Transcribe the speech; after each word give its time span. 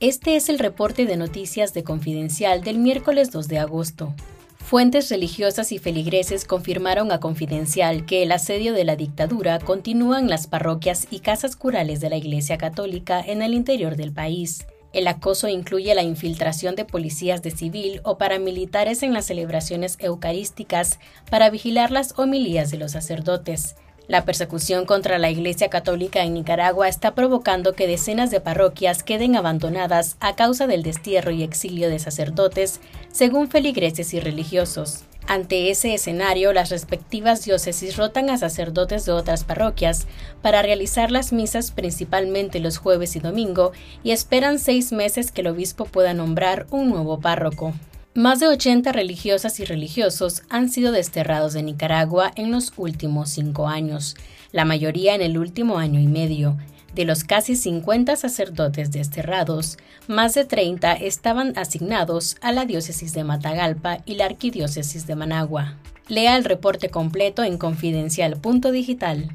Este 0.00 0.36
es 0.36 0.48
el 0.48 0.60
reporte 0.60 1.06
de 1.06 1.16
noticias 1.16 1.74
de 1.74 1.82
Confidencial 1.82 2.62
del 2.62 2.78
miércoles 2.78 3.32
2 3.32 3.48
de 3.48 3.58
agosto. 3.58 4.14
Fuentes 4.56 5.10
religiosas 5.10 5.72
y 5.72 5.78
feligreses 5.78 6.44
confirmaron 6.44 7.10
a 7.10 7.18
Confidencial 7.18 8.06
que 8.06 8.22
el 8.22 8.30
asedio 8.30 8.74
de 8.74 8.84
la 8.84 8.94
dictadura 8.94 9.58
continúa 9.58 10.20
en 10.20 10.30
las 10.30 10.46
parroquias 10.46 11.08
y 11.10 11.18
casas 11.18 11.56
curales 11.56 12.00
de 12.00 12.10
la 12.10 12.16
Iglesia 12.16 12.58
Católica 12.58 13.20
en 13.20 13.42
el 13.42 13.54
interior 13.54 13.96
del 13.96 14.12
país. 14.12 14.68
El 14.92 15.08
acoso 15.08 15.48
incluye 15.48 15.92
la 15.96 16.04
infiltración 16.04 16.76
de 16.76 16.84
policías 16.84 17.42
de 17.42 17.50
civil 17.50 18.00
o 18.04 18.18
paramilitares 18.18 19.02
en 19.02 19.12
las 19.12 19.26
celebraciones 19.26 19.96
eucarísticas 19.98 21.00
para 21.28 21.50
vigilar 21.50 21.90
las 21.90 22.16
homilías 22.16 22.70
de 22.70 22.78
los 22.78 22.92
sacerdotes. 22.92 23.74
La 24.08 24.24
persecución 24.24 24.86
contra 24.86 25.18
la 25.18 25.30
Iglesia 25.30 25.68
Católica 25.68 26.22
en 26.22 26.32
Nicaragua 26.32 26.88
está 26.88 27.14
provocando 27.14 27.74
que 27.74 27.86
decenas 27.86 28.30
de 28.30 28.40
parroquias 28.40 29.02
queden 29.02 29.36
abandonadas 29.36 30.16
a 30.18 30.34
causa 30.34 30.66
del 30.66 30.82
destierro 30.82 31.30
y 31.30 31.42
exilio 31.42 31.90
de 31.90 31.98
sacerdotes, 31.98 32.80
según 33.12 33.50
feligreses 33.50 34.14
y 34.14 34.20
religiosos. 34.20 35.04
Ante 35.26 35.68
ese 35.70 35.92
escenario, 35.92 36.54
las 36.54 36.70
respectivas 36.70 37.44
diócesis 37.44 37.98
rotan 37.98 38.30
a 38.30 38.38
sacerdotes 38.38 39.04
de 39.04 39.12
otras 39.12 39.44
parroquias 39.44 40.06
para 40.40 40.62
realizar 40.62 41.10
las 41.10 41.34
misas 41.34 41.70
principalmente 41.70 42.60
los 42.60 42.78
jueves 42.78 43.14
y 43.14 43.20
domingo 43.20 43.72
y 44.02 44.12
esperan 44.12 44.58
seis 44.58 44.90
meses 44.90 45.32
que 45.32 45.42
el 45.42 45.48
obispo 45.48 45.84
pueda 45.84 46.14
nombrar 46.14 46.66
un 46.70 46.88
nuevo 46.88 47.20
párroco. 47.20 47.74
Más 48.14 48.40
de 48.40 48.48
80 48.48 48.90
religiosas 48.90 49.60
y 49.60 49.64
religiosos 49.64 50.42
han 50.48 50.70
sido 50.70 50.92
desterrados 50.92 51.52
de 51.52 51.62
Nicaragua 51.62 52.32
en 52.34 52.50
los 52.50 52.72
últimos 52.76 53.28
cinco 53.28 53.68
años, 53.68 54.16
la 54.50 54.64
mayoría 54.64 55.14
en 55.14 55.22
el 55.22 55.38
último 55.38 55.78
año 55.78 56.00
y 56.00 56.08
medio. 56.08 56.56
De 56.94 57.04
los 57.04 57.22
casi 57.22 57.54
50 57.54 58.16
sacerdotes 58.16 58.90
desterrados, 58.90 59.76
más 60.08 60.34
de 60.34 60.44
30 60.44 60.94
estaban 60.94 61.56
asignados 61.56 62.36
a 62.40 62.50
la 62.50 62.64
diócesis 62.64 63.12
de 63.12 63.24
Matagalpa 63.24 63.98
y 64.04 64.14
la 64.14 64.24
arquidiócesis 64.24 65.06
de 65.06 65.14
Managua. 65.14 65.76
Lea 66.08 66.36
el 66.36 66.44
reporte 66.44 66.88
completo 66.88 67.44
en 67.44 67.58
confidencial.digital. 67.58 69.30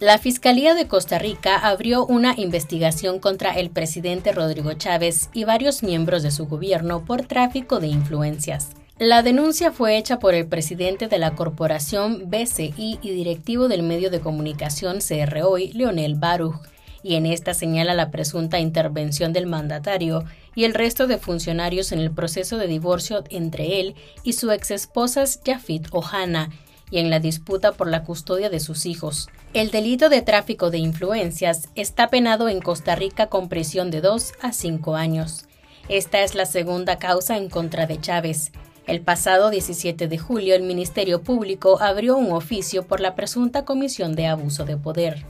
La 0.00 0.16
Fiscalía 0.16 0.72
de 0.72 0.88
Costa 0.88 1.18
Rica 1.18 1.56
abrió 1.56 2.06
una 2.06 2.32
investigación 2.38 3.18
contra 3.18 3.52
el 3.52 3.68
presidente 3.68 4.32
Rodrigo 4.32 4.72
Chávez 4.72 5.28
y 5.34 5.44
varios 5.44 5.82
miembros 5.82 6.22
de 6.22 6.30
su 6.30 6.46
gobierno 6.46 7.04
por 7.04 7.26
tráfico 7.26 7.80
de 7.80 7.88
influencias. 7.88 8.70
La 8.98 9.22
denuncia 9.22 9.72
fue 9.72 9.98
hecha 9.98 10.18
por 10.18 10.32
el 10.32 10.46
presidente 10.46 11.06
de 11.06 11.18
la 11.18 11.34
corporación 11.34 12.30
BCI 12.30 12.98
y 13.02 13.10
directivo 13.10 13.68
del 13.68 13.82
medio 13.82 14.10
de 14.10 14.20
comunicación 14.20 15.00
CROI, 15.00 15.74
Leonel 15.74 16.14
Baruch, 16.14 16.56
y 17.02 17.16
en 17.16 17.26
esta 17.26 17.52
señala 17.52 17.92
la 17.92 18.10
presunta 18.10 18.58
intervención 18.58 19.34
del 19.34 19.44
mandatario 19.44 20.24
y 20.54 20.64
el 20.64 20.72
resto 20.72 21.08
de 21.08 21.18
funcionarios 21.18 21.92
en 21.92 21.98
el 21.98 22.10
proceso 22.10 22.56
de 22.56 22.68
divorcio 22.68 23.22
entre 23.28 23.80
él 23.80 23.94
y 24.24 24.32
su 24.32 24.50
exesposa 24.50 25.24
Jafit 25.44 25.88
Ohana 25.90 26.48
y 26.90 26.98
en 26.98 27.10
la 27.10 27.20
disputa 27.20 27.72
por 27.72 27.88
la 27.88 28.04
custodia 28.04 28.50
de 28.50 28.60
sus 28.60 28.86
hijos. 28.86 29.28
El 29.54 29.70
delito 29.70 30.08
de 30.08 30.22
tráfico 30.22 30.70
de 30.70 30.78
influencias 30.78 31.68
está 31.74 32.08
penado 32.08 32.48
en 32.48 32.60
Costa 32.60 32.94
Rica 32.94 33.28
con 33.28 33.48
prisión 33.48 33.90
de 33.90 34.00
2 34.00 34.32
a 34.42 34.52
5 34.52 34.96
años. 34.96 35.46
Esta 35.88 36.22
es 36.22 36.34
la 36.34 36.46
segunda 36.46 36.98
causa 36.98 37.36
en 37.36 37.48
contra 37.48 37.86
de 37.86 38.00
Chávez. 38.00 38.52
El 38.86 39.00
pasado 39.00 39.50
17 39.50 40.08
de 40.08 40.18
julio 40.18 40.54
el 40.54 40.62
Ministerio 40.62 41.22
Público 41.22 41.80
abrió 41.80 42.16
un 42.16 42.32
oficio 42.32 42.86
por 42.86 43.00
la 43.00 43.14
presunta 43.14 43.64
comisión 43.64 44.14
de 44.14 44.26
abuso 44.26 44.64
de 44.64 44.76
poder. 44.76 45.24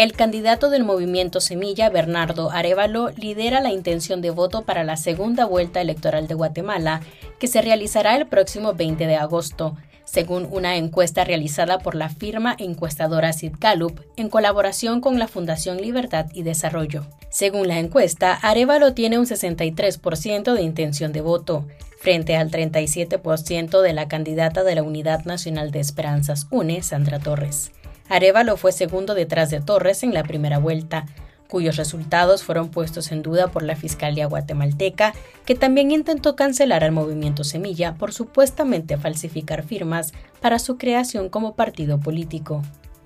El 0.00 0.14
candidato 0.14 0.70
del 0.70 0.82
movimiento 0.82 1.42
Semilla, 1.42 1.90
Bernardo 1.90 2.50
Arevalo, 2.50 3.10
lidera 3.18 3.60
la 3.60 3.70
intención 3.70 4.22
de 4.22 4.30
voto 4.30 4.62
para 4.62 4.82
la 4.82 4.96
segunda 4.96 5.44
vuelta 5.44 5.82
electoral 5.82 6.26
de 6.26 6.32
Guatemala, 6.32 7.02
que 7.38 7.48
se 7.48 7.60
realizará 7.60 8.16
el 8.16 8.26
próximo 8.26 8.72
20 8.72 9.06
de 9.06 9.16
agosto, 9.16 9.76
según 10.06 10.48
una 10.50 10.78
encuesta 10.78 11.22
realizada 11.24 11.80
por 11.80 11.96
la 11.96 12.08
firma 12.08 12.56
encuestadora 12.58 13.34
Sid 13.34 13.56
Gallup 13.60 14.00
en 14.16 14.30
colaboración 14.30 15.02
con 15.02 15.18
la 15.18 15.28
Fundación 15.28 15.76
Libertad 15.76 16.28
y 16.32 16.44
Desarrollo. 16.44 17.04
Según 17.28 17.68
la 17.68 17.78
encuesta, 17.78 18.32
Arevalo 18.32 18.94
tiene 18.94 19.18
un 19.18 19.26
63% 19.26 20.54
de 20.54 20.62
intención 20.62 21.12
de 21.12 21.20
voto, 21.20 21.66
frente 21.98 22.36
al 22.36 22.50
37% 22.50 23.82
de 23.82 23.92
la 23.92 24.08
candidata 24.08 24.64
de 24.64 24.76
la 24.76 24.82
Unidad 24.82 25.26
Nacional 25.26 25.70
de 25.72 25.80
Esperanzas 25.80 26.46
UNE, 26.50 26.80
Sandra 26.80 27.18
Torres. 27.18 27.70
Arevalo 28.10 28.56
fue 28.56 28.72
segundo 28.72 29.14
detrás 29.14 29.50
de 29.50 29.60
Torres 29.60 30.02
en 30.02 30.12
la 30.12 30.24
primera 30.24 30.58
vuelta, 30.58 31.06
cuyos 31.48 31.76
resultados 31.76 32.42
fueron 32.42 32.68
puestos 32.68 33.12
en 33.12 33.22
duda 33.22 33.48
por 33.48 33.62
la 33.62 33.76
Fiscalía 33.76 34.26
guatemalteca, 34.26 35.14
que 35.46 35.54
también 35.54 35.92
intentó 35.92 36.34
cancelar 36.34 36.82
al 36.82 36.92
movimiento 36.92 37.44
Semilla 37.44 37.94
por 37.94 38.12
supuestamente 38.12 38.98
falsificar 38.98 39.62
firmas 39.62 40.12
para 40.40 40.58
su 40.58 40.76
creación 40.76 41.28
como 41.28 41.54
partido 41.54 42.00
político. 42.00 42.62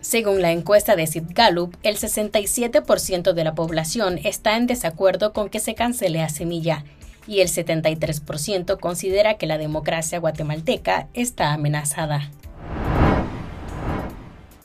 Según 0.00 0.42
la 0.42 0.50
encuesta 0.50 0.96
de 0.96 1.06
Sid 1.06 1.24
Gallup, 1.30 1.76
el 1.84 1.96
67% 1.96 3.32
de 3.32 3.44
la 3.44 3.54
población 3.54 4.18
está 4.22 4.56
en 4.56 4.66
desacuerdo 4.66 5.32
con 5.32 5.48
que 5.48 5.60
se 5.60 5.74
cancele 5.74 6.22
a 6.22 6.28
Semilla 6.28 6.84
y 7.28 7.40
el 7.40 7.48
73% 7.48 8.80
considera 8.80 9.34
que 9.34 9.46
la 9.46 9.58
democracia 9.58 10.18
guatemalteca 10.18 11.08
está 11.14 11.52
amenazada. 11.52 12.30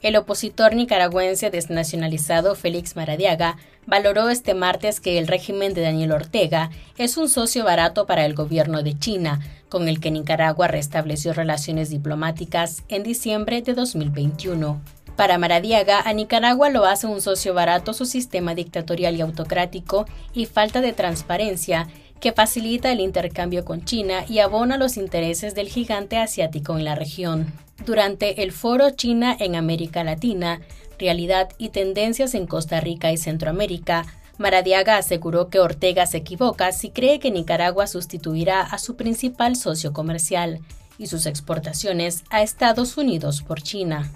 El 0.04 0.18
opositor 0.18 0.76
nicaragüense 0.76 1.50
desnacionalizado 1.50 2.56
Félix 2.56 2.98
Maradiaga 2.98 3.56
valoró 3.86 4.28
este 4.28 4.54
martes 4.54 5.00
que 5.00 5.18
el 5.18 5.28
régimen 5.28 5.74
de 5.74 5.82
Daniel 5.82 6.12
Ortega 6.12 6.72
es 6.98 7.16
un 7.16 7.30
socio 7.30 7.64
barato 7.64 8.06
para 8.06 8.26
el 8.26 8.34
gobierno 8.34 8.84
de 8.84 9.00
China, 9.00 9.40
con 9.70 9.88
el 9.88 10.02
que 10.02 10.12
Nicaragua 10.12 10.68
restableció 10.68 11.32
relaciones 11.32 11.90
diplomáticas 11.90 12.84
en 12.90 13.04
diciembre 13.04 13.62
de 13.62 13.74
2021. 13.76 14.82
Para 15.16 15.38
Maradiaga, 15.38 16.02
a 16.02 16.12
Nicaragua 16.12 16.70
lo 16.70 16.86
hace 16.86 17.08
un 17.08 17.22
socio 17.22 17.54
barato 17.54 17.94
su 17.94 18.06
sistema 18.06 18.56
dictatorial 18.56 19.16
y 19.16 19.22
autocrático 19.22 20.06
y 20.34 20.48
falta 20.48 20.82
de 20.82 20.92
transparencia 20.92 21.88
que 22.24 22.32
facilita 22.32 22.90
el 22.90 23.02
intercambio 23.02 23.66
con 23.66 23.84
China 23.84 24.24
y 24.30 24.40
abona 24.40 24.78
los 24.78 24.96
intereses 24.96 25.56
del 25.56 25.68
gigante 25.68 26.16
asiático 26.16 26.78
en 26.78 26.86
la 26.86 26.96
región. 26.96 27.52
Durante 27.86 28.44
el 28.44 28.54
foro 28.54 28.92
China 28.92 29.36
en 29.38 29.58
América 29.58 30.06
Latina, 30.06 30.62
Realidad 30.98 31.50
y 31.58 31.68
Tendencias 31.68 32.34
en 32.34 32.48
Costa 32.48 32.80
Rica 32.80 33.12
y 33.12 33.18
Centroamérica, 33.18 34.06
Maradiaga 34.38 34.96
aseguró 34.96 35.50
que 35.50 35.60
Ortega 35.60 36.06
se 36.06 36.20
equivoca 36.20 36.72
si 36.72 36.92
cree 36.92 37.20
que 37.20 37.30
Nicaragua 37.30 37.88
sustituirá 37.88 38.62
a 38.62 38.78
su 38.78 38.96
principal 38.96 39.58
socio 39.58 39.92
comercial 39.92 40.62
y 40.98 41.08
sus 41.08 41.26
exportaciones 41.26 42.24
a 42.30 42.42
Estados 42.42 42.96
Unidos 42.96 43.42
por 43.42 43.62
China. 43.62 44.10